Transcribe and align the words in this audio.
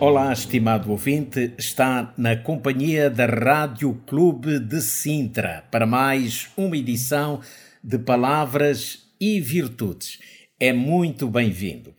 Olá, 0.00 0.32
estimado 0.32 0.90
ouvinte, 0.90 1.54
está 1.56 2.12
na 2.18 2.36
companhia 2.36 3.08
da 3.08 3.26
Rádio 3.26 3.94
Clube 4.06 4.58
de 4.58 4.82
Sintra 4.82 5.64
para 5.70 5.86
mais 5.86 6.48
uma 6.56 6.76
edição 6.76 7.40
de 7.82 7.96
Palavras 7.98 9.06
e 9.20 9.40
Virtudes. 9.40 10.18
É 10.58 10.72
muito 10.72 11.28
bem-vindo. 11.28 11.94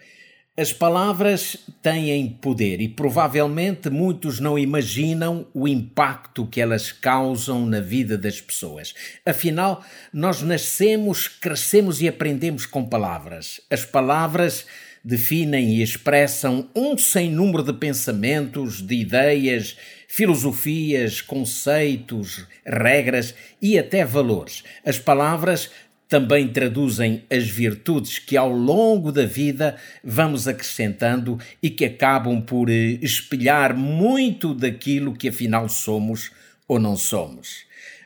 As 0.58 0.74
palavras 0.74 1.58
têm 1.82 2.30
poder 2.30 2.82
e 2.82 2.88
provavelmente 2.88 3.90
muitos 3.90 4.42
não 4.42 4.60
imaginam 4.60 5.48
o 5.54 5.68
impacto 5.68 6.46
que 6.48 6.62
elas 6.62 6.92
causam 6.92 7.66
na 7.66 7.80
vida 7.80 8.18
das 8.18 8.42
pessoas. 8.42 8.94
Afinal, 9.26 9.84
nós 10.14 10.42
nascemos, 10.42 11.28
crescemos 11.30 12.02
e 12.02 12.08
aprendemos 12.08 12.66
com 12.66 12.86
palavras. 12.86 13.62
As 13.70 13.86
palavras 13.86 14.66
definem 15.06 15.76
e 15.76 15.84
expressam 15.84 16.68
um 16.76 16.98
sem 16.98 17.30
número 17.30 17.62
de 17.62 17.72
pensamentos, 17.74 18.82
de 18.82 18.96
ideias, 18.96 19.78
filosofias, 20.08 21.22
conceitos, 21.22 22.48
regras 22.66 23.36
e 23.62 23.78
até 23.78 24.04
valores. 24.04 24.64
As 24.84 24.98
palavras 24.98 25.70
também 26.10 26.48
traduzem 26.48 27.24
as 27.30 27.48
virtudes 27.48 28.18
que 28.18 28.36
ao 28.36 28.50
longo 28.52 29.12
da 29.12 29.26
vida 29.26 29.76
vamos 30.04 30.48
acrescentando 30.48 31.40
e 31.62 31.70
que 31.70 31.86
acabam 31.86 32.42
por 32.42 32.70
eh, 32.70 32.98
espelhar 33.02 33.76
muito 33.76 34.56
daquilo 34.56 35.16
que 35.16 35.30
afinal 35.30 35.70
somos 35.70 36.32
ou 36.68 36.80
não 36.80 36.96
somos. 36.96 37.64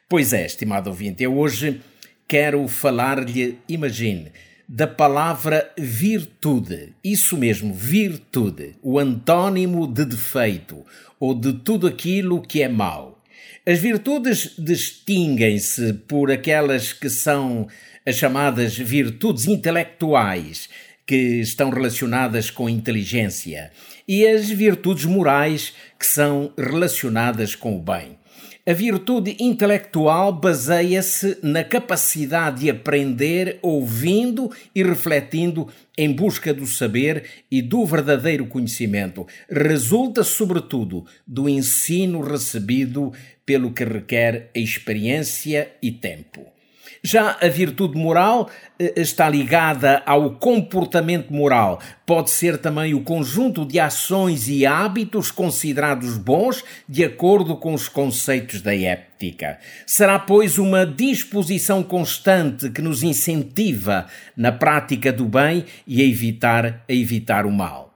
Pois 0.07 0.33
é, 0.33 0.45
estimado 0.45 0.89
ouvinte, 0.89 1.23
eu 1.23 1.37
hoje 1.37 1.79
quero 2.27 2.67
falar-lhe, 2.67 3.57
imagine, 3.69 4.31
da 4.71 4.85
palavra 4.85 5.71
virtude. 5.75 6.93
Isso 7.03 7.35
mesmo, 7.35 7.73
virtude, 7.73 8.75
o 8.83 8.99
antônimo 8.99 9.87
de 9.87 10.05
defeito 10.05 10.85
ou 11.19 11.33
de 11.33 11.53
tudo 11.53 11.87
aquilo 11.87 12.39
que 12.39 12.61
é 12.61 12.69
mau. 12.69 13.19
As 13.65 13.79
virtudes 13.79 14.53
distinguem-se 14.59 15.93
por 16.07 16.29
aquelas 16.29 16.93
que 16.93 17.09
são 17.09 17.67
as 18.05 18.15
chamadas 18.15 18.77
virtudes 18.77 19.47
intelectuais, 19.47 20.69
que 21.05 21.15
estão 21.15 21.71
relacionadas 21.71 22.51
com 22.51 22.69
inteligência, 22.69 23.71
e 24.09 24.25
as 24.25 24.49
virtudes 24.49 25.05
morais, 25.05 25.75
que 25.99 26.05
são 26.05 26.51
relacionadas 26.57 27.53
com 27.53 27.77
o 27.77 27.79
bem. 27.79 28.17
A 28.65 28.73
virtude 28.73 29.37
intelectual 29.39 30.33
baseia-se 30.33 31.37
na 31.43 31.63
capacidade 31.63 32.61
de 32.61 32.69
aprender 32.71 33.59
ouvindo 33.61 34.51
e 34.73 34.81
refletindo 34.81 35.67
em 35.95 36.11
busca 36.11 36.51
do 36.51 36.65
saber 36.65 37.23
e 37.51 37.61
do 37.61 37.85
verdadeiro 37.85 38.47
conhecimento. 38.47 39.27
Resulta, 39.47 40.23
sobretudo, 40.23 41.05
do 41.25 41.47
ensino 41.47 42.21
recebido 42.21 43.13
pelo 43.45 43.71
que 43.71 43.83
requer 43.83 44.49
experiência 44.55 45.71
e 45.83 45.91
tempo. 45.91 46.58
Já 47.03 47.37
a 47.41 47.47
virtude 47.47 47.97
moral 47.97 48.49
eh, 48.77 48.93
está 48.97 49.29
ligada 49.29 50.03
ao 50.05 50.31
comportamento 50.31 51.33
moral. 51.33 51.79
Pode 52.05 52.29
ser 52.29 52.57
também 52.57 52.93
o 52.93 53.01
conjunto 53.01 53.65
de 53.65 53.79
ações 53.79 54.47
e 54.47 54.65
hábitos 54.65 55.31
considerados 55.31 56.17
bons 56.17 56.63
de 56.87 57.03
acordo 57.03 57.55
com 57.55 57.73
os 57.73 57.87
conceitos 57.87 58.61
da 58.61 58.75
ética. 58.75 59.59
Será, 59.85 60.19
pois, 60.19 60.57
uma 60.57 60.85
disposição 60.85 61.83
constante 61.83 62.69
que 62.69 62.81
nos 62.81 63.03
incentiva 63.03 64.07
na 64.35 64.51
prática 64.51 65.11
do 65.11 65.25
bem 65.25 65.65
e 65.87 66.01
a 66.01 66.05
evitar, 66.05 66.83
a 66.87 66.93
evitar 66.93 67.45
o 67.45 67.51
mal. 67.51 67.88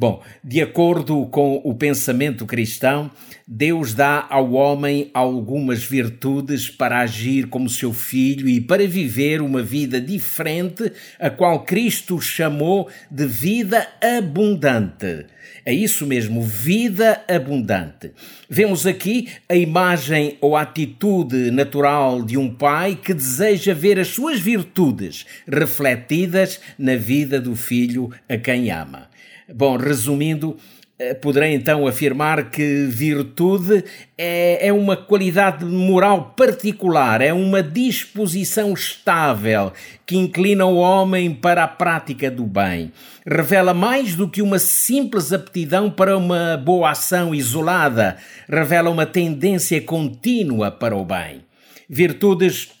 Bom, 0.00 0.22
de 0.42 0.62
acordo 0.62 1.26
com 1.26 1.60
o 1.62 1.74
pensamento 1.74 2.46
cristão, 2.46 3.10
Deus 3.46 3.92
dá 3.92 4.26
ao 4.30 4.52
homem 4.52 5.10
algumas 5.12 5.84
virtudes 5.84 6.70
para 6.70 7.00
agir 7.00 7.48
como 7.48 7.68
seu 7.68 7.92
filho 7.92 8.48
e 8.48 8.62
para 8.62 8.88
viver 8.88 9.42
uma 9.42 9.62
vida 9.62 10.00
diferente, 10.00 10.90
a 11.18 11.28
qual 11.28 11.64
Cristo 11.64 12.18
chamou 12.18 12.88
de 13.10 13.26
vida 13.26 13.86
abundante. 14.00 15.26
É 15.66 15.74
isso 15.74 16.06
mesmo, 16.06 16.42
vida 16.42 17.22
abundante. 17.28 18.12
Vemos 18.48 18.86
aqui 18.86 19.28
a 19.50 19.54
imagem 19.54 20.38
ou 20.40 20.56
atitude 20.56 21.50
natural 21.50 22.22
de 22.22 22.38
um 22.38 22.48
pai 22.48 22.96
que 22.96 23.12
deseja 23.12 23.74
ver 23.74 23.98
as 23.98 24.08
suas 24.08 24.40
virtudes 24.40 25.26
refletidas 25.46 26.58
na 26.78 26.96
vida 26.96 27.38
do 27.38 27.54
filho 27.54 28.10
a 28.26 28.38
quem 28.38 28.70
ama. 28.70 29.10
Bom, 29.54 29.76
resumindo, 29.76 30.56
eh, 30.98 31.14
poderei 31.14 31.54
então 31.54 31.86
afirmar 31.86 32.50
que 32.50 32.86
virtude 32.86 33.82
é, 34.18 34.68
é, 34.68 34.72
uma 34.72 34.96
qualidade 34.96 35.64
moral 35.64 36.34
particular, 36.36 37.20
é 37.20 37.32
uma 37.32 37.62
disposição 37.62 38.74
estável 38.74 39.72
que 40.04 40.16
inclina 40.16 40.66
o 40.66 40.76
homem 40.76 41.32
para 41.34 41.64
a 41.64 41.68
prática 41.68 42.30
do 42.30 42.44
bem. 42.44 42.92
Revela 43.26 43.72
mais 43.72 44.14
do 44.14 44.28
que 44.28 44.42
uma 44.42 44.58
simples 44.58 45.32
aptidão 45.32 45.90
para 45.90 46.16
uma 46.16 46.56
boa 46.56 46.90
ação 46.90 47.34
isolada, 47.34 48.18
revela 48.48 48.90
uma 48.90 49.06
tendência 49.06 49.80
contínua 49.80 50.70
para 50.70 50.94
o 50.94 51.04
bem. 51.04 51.40
Virtudes 51.88 52.79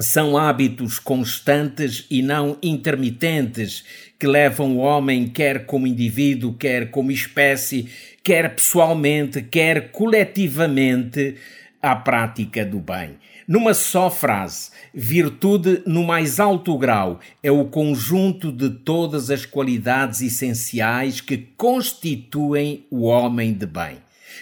são 0.00 0.38
hábitos 0.38 0.98
constantes 0.98 2.06
e 2.10 2.22
não 2.22 2.56
intermitentes 2.62 3.84
que 4.18 4.26
levam 4.26 4.76
o 4.76 4.78
homem, 4.78 5.28
quer 5.28 5.66
como 5.66 5.86
indivíduo, 5.86 6.54
quer 6.54 6.90
como 6.90 7.12
espécie, 7.12 7.88
quer 8.22 8.54
pessoalmente, 8.54 9.42
quer 9.42 9.90
coletivamente, 9.90 11.36
à 11.82 11.96
prática 11.96 12.64
do 12.64 12.78
bem. 12.78 13.18
Numa 13.48 13.74
só 13.74 14.10
frase, 14.10 14.70
virtude 14.94 15.82
no 15.86 16.04
mais 16.04 16.38
alto 16.38 16.76
grau 16.78 17.18
é 17.42 17.50
o 17.50 17.64
conjunto 17.64 18.52
de 18.52 18.70
todas 18.70 19.30
as 19.30 19.44
qualidades 19.44 20.20
essenciais 20.20 21.20
que 21.20 21.36
constituem 21.56 22.86
o 22.90 23.04
homem 23.04 23.52
de 23.52 23.66
bem. 23.66 23.96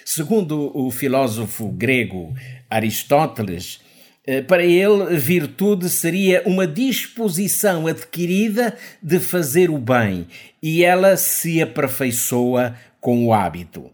Segundo 0.05 0.77
o 0.77 0.91
filósofo 0.91 1.69
grego 1.69 2.35
Aristóteles, 2.69 3.81
para 4.47 4.65
ele, 4.65 5.17
virtude 5.17 5.89
seria 5.89 6.43
uma 6.45 6.67
disposição 6.67 7.87
adquirida 7.87 8.77
de 9.03 9.19
fazer 9.19 9.71
o 9.71 9.79
bem 9.79 10.27
e 10.63 10.85
ela 10.85 11.17
se 11.17 11.63
aperfeiçoa 11.63 12.75
com 13.01 13.25
o 13.25 13.33
hábito. 13.33 13.91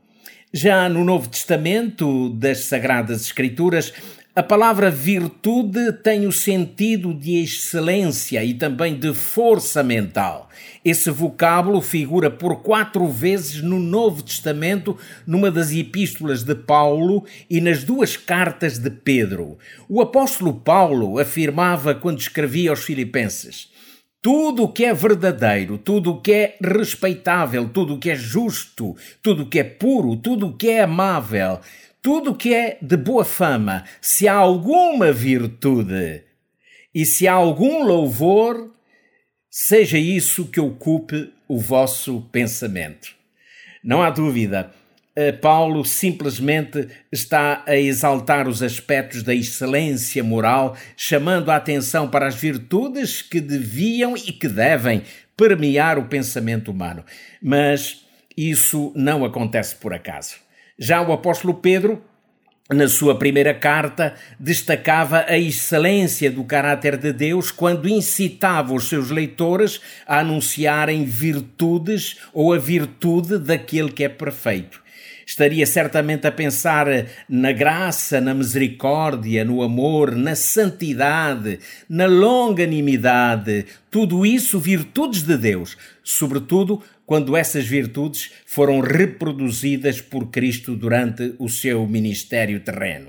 Já 0.53 0.89
no 0.89 1.05
Novo 1.05 1.29
Testamento 1.29 2.31
das 2.31 2.67
Sagradas 2.67 3.23
Escrituras, 3.23 3.93
a 4.37 4.43
palavra 4.43 4.91
virtude 4.91 5.93
tem 5.93 6.27
o 6.27 6.33
sentido 6.33 7.15
de 7.15 7.41
excelência 7.45 8.43
e 8.43 8.53
também 8.53 8.99
de 8.99 9.15
força 9.15 9.81
mental. 9.81 10.51
Esse 10.85 11.09
vocábulo 11.09 11.81
figura 11.81 12.29
por 12.29 12.57
quatro 12.57 13.07
vezes 13.07 13.63
no 13.63 13.79
Novo 13.79 14.25
Testamento, 14.25 14.99
numa 15.25 15.53
das 15.53 15.71
epístolas 15.71 16.43
de 16.43 16.57
Paulo 16.57 17.25
e 17.49 17.61
nas 17.61 17.85
duas 17.85 18.17
cartas 18.17 18.77
de 18.77 18.91
Pedro. 18.91 19.57
O 19.89 20.03
apóstolo 20.03 20.53
Paulo 20.53 21.21
afirmava 21.21 21.95
quando 21.95 22.19
escrevia 22.19 22.71
aos 22.71 22.83
Filipenses: 22.83 23.69
tudo 24.21 24.65
o 24.65 24.69
que 24.73 24.85
é 24.85 24.93
verdadeiro, 24.93 25.79
tudo 25.79 26.11
o 26.11 26.21
que 26.21 26.33
é 26.33 26.57
respeitável, 26.61 27.69
tudo 27.69 27.95
o 27.95 27.99
que 28.01 28.11
é 28.11 28.17
justo, 28.17 28.97
tudo 29.23 29.45
o 29.45 29.47
que 29.47 29.61
é 29.61 29.65
puro, 29.65 30.17
tudo 30.17 30.49
o 30.49 30.57
que 30.57 30.71
é 30.71 30.81
amável, 30.81 31.61
tudo 32.05 32.33
o 32.33 32.37
que 32.37 32.53
é 32.53 32.77
de 32.83 32.99
boa 32.99 33.25
fama, 33.25 33.83
se 33.99 34.29
há 34.29 34.35
alguma 34.35 35.11
virtude 35.11 36.23
e 36.95 37.07
se 37.07 37.27
há 37.27 37.33
algum 37.33 37.83
louvor, 37.83 38.71
seja 39.49 39.97
isso 39.97 40.45
que 40.49 40.61
ocupe 40.61 41.33
o 41.49 41.59
vosso 41.59 42.21
pensamento. 42.31 43.09
Não 43.83 44.03
há 44.03 44.11
dúvida, 44.11 44.71
eh, 45.17 45.33
Paulo 45.33 45.83
simplesmente 45.83 46.87
está 47.11 47.65
a 47.67 47.75
exaltar 47.75 48.49
os 48.49 48.63
aspectos 48.63 49.23
da 49.23 49.35
excelência 49.35 50.23
moral, 50.23 50.77
chamando 50.99 51.51
a 51.51 51.57
atenção 51.57 52.07
para 52.07 52.27
as 52.27 52.35
virtudes 52.35 53.23
que 53.23 53.41
deviam 53.41 54.15
e 54.15 54.31
que 54.31 54.47
devem 54.47 55.05
permear 55.35 55.99
o 55.99 56.05
pensamento 56.05 56.71
humano. 56.71 57.03
Mas 57.41 58.05
isso 58.37 58.93
não 58.95 59.25
acontece 59.25 59.75
por 59.75 59.95
acaso. 59.95 60.44
Já 60.79 61.01
o 61.01 61.13
apóstolo 61.13 61.55
Pedro 61.55 62.03
na 62.73 62.89
sua 62.89 63.19
primeira 63.19 63.53
carta, 63.53 64.15
destacava 64.41 65.27
a 65.29 65.39
excelência 65.39 66.31
do 66.31 66.45
caráter 66.45 66.97
de 66.97 67.13
Deus 67.13 67.51
quando 67.51 67.87
incitava 67.87 68.73
os 68.73 68.89
seus 68.89 69.11
leitores 69.11 69.81
a 70.07 70.21
anunciarem 70.21 71.05
virtudes 71.05 72.21
ou 72.33 72.55
a 72.55 72.59
virtude 72.59 73.39
daquele 73.39 73.93
que 73.93 74.03
é 74.03 74.09
perfeito 74.09 74.84
estaria 75.27 75.67
certamente 75.67 76.27
a 76.27 76.33
pensar 76.33 76.87
na 77.29 77.53
graça, 77.53 78.21
na 78.21 78.35
misericórdia, 78.35 79.45
no 79.45 79.63
amor, 79.63 80.15
na 80.15 80.35
santidade, 80.35 81.59
na 81.89 82.07
longanimidade, 82.07 83.67
tudo 83.91 84.25
isso 84.27 84.59
virtudes 84.59 85.23
de 85.23 85.37
Deus, 85.37 85.77
sobretudo 86.03 86.83
quando 87.07 87.37
essas 87.37 87.67
virtudes 87.67 88.33
foram 88.47 88.81
reproduzidas 88.81 90.01
por 90.01 90.31
Cristo 90.31 90.75
durante 90.75 91.35
o 91.39 91.49
seu 91.49 91.87
ministério 91.87 92.61
terreno. 92.61 93.09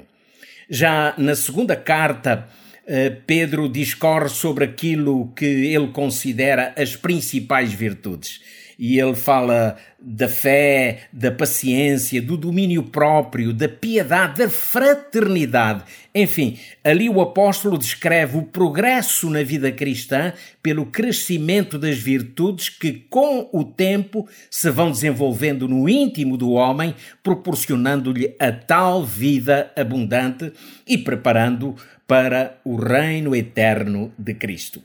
Já 0.69 1.13
na 1.17 1.35
segunda 1.35 1.75
carta, 1.75 2.47
eh, 2.87 3.09
Pedro 3.09 3.69
discorre 3.69 4.29
sobre 4.29 4.65
aquilo 4.65 5.31
que 5.35 5.45
ele 5.45 5.87
considera 5.87 6.73
as 6.77 6.95
principais 6.95 7.71
virtudes 7.71 8.41
e 8.77 8.99
ele 8.99 9.15
fala 9.15 9.77
da 9.99 10.27
fé, 10.27 11.07
da 11.11 11.31
paciência, 11.31 12.21
do 12.21 12.37
domínio 12.37 12.83
próprio, 12.83 13.53
da 13.53 13.67
piedade, 13.67 14.39
da 14.39 14.49
fraternidade. 14.49 15.83
Enfim, 16.13 16.57
ali 16.83 17.09
o 17.09 17.19
apóstolo 17.19 17.77
descreve 17.77 18.37
o 18.37 18.43
progresso 18.43 19.29
na 19.29 19.43
vida 19.43 19.71
cristã 19.71 20.33
pelo 20.61 20.85
crescimento 20.85 21.79
das 21.79 21.97
virtudes 21.97 22.69
que, 22.69 22.93
com 23.09 23.49
o 23.51 23.63
tempo, 23.63 24.27
se 24.49 24.69
vão 24.69 24.91
desenvolvendo 24.91 25.67
no 25.67 25.89
íntimo 25.89 26.37
do 26.37 26.51
homem, 26.51 26.93
proporcionando-lhe 27.23 28.35
a 28.39 28.51
tal 28.51 29.03
vida 29.03 29.71
abundante 29.75 30.51
e 30.87 30.97
preparando 30.97 31.75
para 32.07 32.57
o 32.63 32.75
reino 32.75 33.35
eterno 33.35 34.13
de 34.17 34.33
Cristo. 34.33 34.81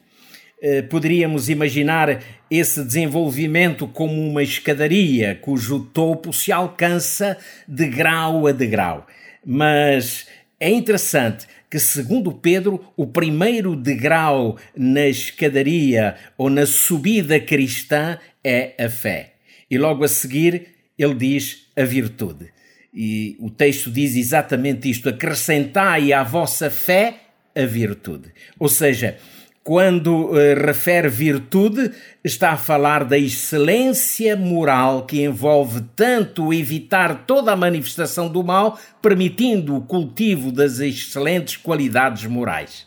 Eh, 0.63 0.83
poderíamos 0.83 1.49
imaginar 1.49 2.23
esse 2.51 2.85
desenvolvimento 2.85 3.89
como 3.89 4.13
uma 4.13 4.43
escadaria 4.43 5.35
cujo 5.41 5.81
topo 5.81 6.35
se 6.35 6.53
alcança 6.53 7.39
de 7.67 7.89
grau 7.89 8.47
a 8.47 8.53
degrau. 8.53 9.07
Mas 9.43 10.27
é 10.59 10.69
interessante 10.69 11.47
que, 11.71 11.79
segundo 11.79 12.31
Pedro, 12.31 12.85
o 12.95 13.07
primeiro 13.07 13.75
degrau 13.75 14.59
na 14.77 15.07
escadaria 15.07 16.17
ou 16.37 16.51
na 16.51 16.67
subida 16.67 17.41
cristã 17.41 18.19
é 18.45 18.75
a 18.79 18.91
fé. 18.91 19.33
E 19.71 19.79
logo 19.79 20.05
a 20.05 20.09
seguir 20.09 20.67
ele 20.99 21.15
diz 21.15 21.69
a 21.75 21.85
virtude. 21.85 22.51
E 22.93 23.35
o 23.41 23.49
texto 23.49 23.91
diz 23.91 24.15
exatamente 24.15 24.91
isto: 24.91 25.09
acrescentai 25.09 26.13
à 26.13 26.23
vossa 26.23 26.69
fé 26.69 27.15
a 27.57 27.65
virtude. 27.65 28.31
Ou 28.59 28.69
seja, 28.69 29.17
quando 29.63 30.31
uh, 30.31 30.35
refere 30.65 31.09
virtude, 31.09 31.93
está 32.25 32.53
a 32.53 32.57
falar 32.57 33.05
da 33.05 33.19
excelência 33.19 34.35
moral 34.37 35.05
que 35.05 35.23
envolve 35.23 35.83
tanto 35.95 36.53
evitar 36.53 37.27
toda 37.27 37.53
a 37.53 37.57
manifestação 37.57 38.29
do 38.29 38.43
mal, 38.43 38.79
permitindo 39.03 39.77
o 39.77 39.83
cultivo 39.83 40.51
das 40.51 40.81
excelentes 40.81 41.57
qualidades 41.57 42.25
morais. 42.25 42.87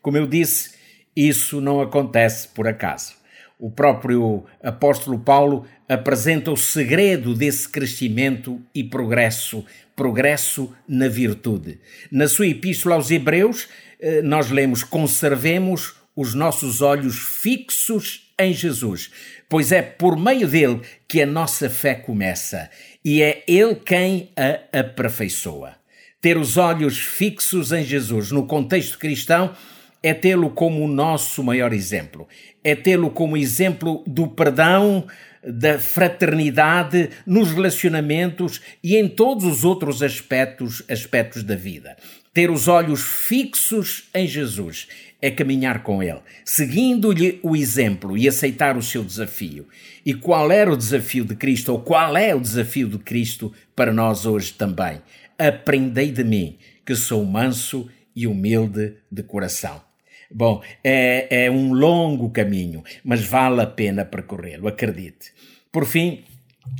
Como 0.00 0.16
eu 0.16 0.26
disse, 0.26 0.72
isso 1.14 1.60
não 1.60 1.80
acontece 1.80 2.48
por 2.48 2.68
acaso. 2.68 3.14
O 3.58 3.70
próprio 3.70 4.44
apóstolo 4.62 5.18
Paulo 5.18 5.66
apresenta 5.88 6.50
o 6.50 6.56
segredo 6.56 7.34
desse 7.34 7.68
crescimento 7.68 8.60
e 8.74 8.82
progresso, 8.82 9.64
progresso 9.94 10.74
na 10.88 11.06
virtude. 11.06 11.78
Na 12.10 12.26
sua 12.26 12.48
epístola 12.48 12.96
aos 12.96 13.10
Hebreus, 13.10 13.68
eh, 14.00 14.20
nós 14.22 14.50
lemos: 14.50 14.82
conservemos 14.82 16.01
os 16.16 16.34
nossos 16.34 16.80
olhos 16.80 17.18
fixos 17.18 18.32
em 18.38 18.52
Jesus, 18.52 19.10
pois 19.48 19.72
é 19.72 19.82
por 19.82 20.16
meio 20.16 20.46
dele 20.48 20.80
que 21.08 21.22
a 21.22 21.26
nossa 21.26 21.70
fé 21.70 21.94
começa 21.94 22.70
e 23.04 23.22
é 23.22 23.42
ele 23.46 23.74
quem 23.74 24.30
a 24.36 24.80
aperfeiçoa. 24.80 25.74
Ter 26.20 26.36
os 26.36 26.56
olhos 26.56 26.98
fixos 26.98 27.72
em 27.72 27.84
Jesus 27.84 28.30
no 28.30 28.46
contexto 28.46 28.98
cristão 28.98 29.54
é 30.02 30.12
tê-lo 30.12 30.50
como 30.50 30.84
o 30.84 30.88
nosso 30.88 31.42
maior 31.42 31.72
exemplo, 31.72 32.28
é 32.62 32.74
tê-lo 32.74 33.10
como 33.10 33.36
exemplo 33.36 34.02
do 34.06 34.28
perdão, 34.28 35.06
da 35.44 35.78
fraternidade 35.78 37.10
nos 37.26 37.50
relacionamentos 37.50 38.60
e 38.82 38.96
em 38.96 39.08
todos 39.08 39.44
os 39.44 39.64
outros 39.64 40.02
aspectos, 40.02 40.82
aspectos 40.88 41.42
da 41.42 41.56
vida. 41.56 41.96
Ter 42.32 42.50
os 42.50 42.68
olhos 42.68 43.02
fixos 43.02 44.08
em 44.14 44.26
Jesus 44.26 44.88
é 45.22 45.30
caminhar 45.30 45.84
com 45.84 46.02
Ele, 46.02 46.18
seguindo-lhe 46.44 47.38
o 47.44 47.54
exemplo 47.54 48.18
e 48.18 48.28
aceitar 48.28 48.76
o 48.76 48.82
seu 48.82 49.04
desafio. 49.04 49.68
E 50.04 50.12
qual 50.12 50.50
era 50.50 50.70
o 50.70 50.76
desafio 50.76 51.24
de 51.24 51.36
Cristo, 51.36 51.70
ou 51.72 51.80
qual 51.80 52.16
é 52.16 52.34
o 52.34 52.40
desafio 52.40 52.88
de 52.88 52.98
Cristo 52.98 53.52
para 53.76 53.92
nós 53.92 54.26
hoje 54.26 54.52
também? 54.52 55.00
Aprendei 55.38 56.10
de 56.10 56.24
mim, 56.24 56.58
que 56.84 56.96
sou 56.96 57.24
manso 57.24 57.88
e 58.14 58.26
humilde 58.26 58.94
de 59.10 59.22
coração. 59.22 59.80
Bom, 60.28 60.60
é, 60.82 61.44
é 61.44 61.50
um 61.50 61.72
longo 61.72 62.30
caminho, 62.30 62.82
mas 63.04 63.22
vale 63.22 63.60
a 63.60 63.66
pena 63.66 64.04
percorrê-lo, 64.04 64.66
acredite. 64.66 65.32
Por 65.70 65.86
fim, 65.86 66.24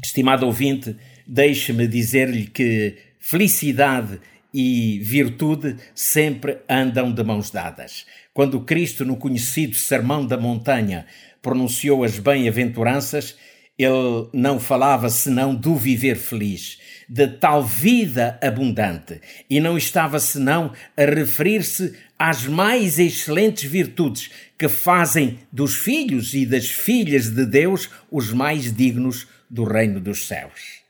estimado 0.03 0.47
ouvinte, 0.47 0.97
deixe-me 1.27 1.87
dizer-lhe 1.87 2.47
que 2.47 2.97
felicidade 3.19 4.19
e 4.53 4.99
virtude 5.01 5.77
sempre 5.95 6.59
andam 6.69 7.13
de 7.13 7.23
mãos 7.23 7.51
dadas. 7.51 8.05
Quando 8.35 8.61
Cristo, 8.61 9.05
no 9.05 9.17
conhecido 9.17 9.75
Sermão 9.75 10.27
da 10.27 10.37
Montanha, 10.37 11.07
pronunciou 11.41 12.05
as 12.05 12.19
bem-aventuranças, 12.19 13.37
ele 13.79 14.29
não 14.33 14.61
falava 14.61 15.09
senão 15.09 15.55
do 15.55 15.75
viver 15.75 16.17
feliz, 16.17 16.79
de 17.09 17.27
tal 17.27 17.65
vida 17.65 18.39
abundante, 18.43 19.21
e 19.49 19.61
não 19.61 19.77
estava 19.77 20.19
senão 20.19 20.73
a 20.97 21.05
referir-se 21.05 21.95
às 22.19 22.47
mais 22.47 22.99
excelentes 22.99 23.69
virtudes 23.69 24.31
que 24.59 24.69
fazem 24.69 25.39
dos 25.51 25.75
filhos 25.75 26.35
e 26.35 26.47
das 26.47 26.69
filhas 26.69 27.29
de 27.29 27.45
Deus 27.45 27.91
os 28.11 28.33
mais 28.33 28.73
dignos 28.73 29.27
do 29.51 29.65
reino 29.65 30.01
dos 30.01 30.27
céus. 30.27 30.82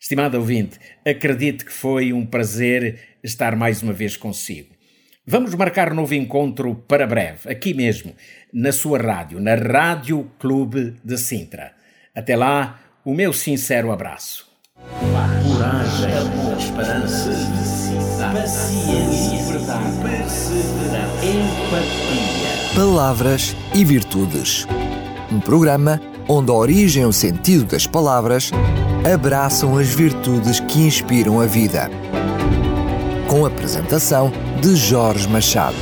Estimado 0.00 0.38
ouvinte, 0.38 0.78
acredito 1.04 1.64
que 1.64 1.72
foi 1.72 2.12
um 2.12 2.24
prazer 2.24 3.00
estar 3.22 3.56
mais 3.56 3.82
uma 3.82 3.92
vez 3.92 4.16
consigo. 4.16 4.68
Vamos 5.26 5.54
marcar 5.56 5.92
um 5.92 5.96
novo 5.96 6.14
encontro 6.14 6.74
para 6.86 7.04
breve, 7.04 7.50
aqui 7.50 7.74
mesmo, 7.74 8.14
na 8.52 8.70
sua 8.70 8.98
rádio, 8.98 9.40
na 9.40 9.56
Rádio 9.56 10.30
Clube 10.38 10.94
de 11.04 11.18
Sintra. 11.18 11.72
Até 12.14 12.36
lá, 12.36 12.80
o 13.04 13.12
meu 13.12 13.32
sincero 13.32 13.90
abraço. 13.90 14.46
Coragem, 15.00 16.10
esperança, 16.58 17.30
paciência, 18.32 19.52
verdade, 19.52 19.96
perseverança, 20.00 21.26
empatia. 21.26 22.74
Palavras 22.76 23.56
e 23.74 23.84
virtudes. 23.84 24.64
Um 25.30 25.40
programa 25.40 26.00
onde 26.28 26.52
a 26.52 26.54
origem 26.54 27.02
e 27.02 27.06
o 27.06 27.12
sentido 27.12 27.64
das 27.64 27.86
palavras 27.86 28.52
abraçam 29.04 29.76
as 29.76 29.88
virtudes 29.88 30.60
que 30.60 30.80
inspiram 30.80 31.40
a 31.40 31.46
vida. 31.46 31.90
Com 33.28 33.44
a 33.44 33.48
apresentação 33.48 34.32
de 34.60 34.74
Jorge 34.74 35.28
Machado. 35.28 35.76